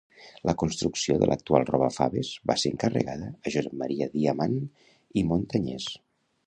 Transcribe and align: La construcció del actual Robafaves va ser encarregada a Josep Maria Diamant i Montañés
La 0.49 0.53
construcció 0.61 1.17
del 1.23 1.33
actual 1.35 1.65
Robafaves 1.67 2.33
va 2.53 2.57
ser 2.63 2.73
encarregada 2.77 3.31
a 3.31 3.55
Josep 3.57 3.77
Maria 3.85 4.09
Diamant 4.19 4.61
i 5.23 5.29
Montañés 5.33 5.91